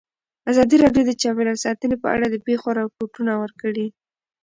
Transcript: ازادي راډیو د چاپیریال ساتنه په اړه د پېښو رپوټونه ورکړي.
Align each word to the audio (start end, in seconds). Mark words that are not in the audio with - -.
ازادي 0.51 0.75
راډیو 0.83 1.03
د 1.05 1.11
چاپیریال 1.21 1.57
ساتنه 1.65 1.95
په 2.03 2.07
اړه 2.15 2.25
د 2.29 2.35
پېښو 2.47 2.69
رپوټونه 2.79 3.33
ورکړي. 3.41 3.87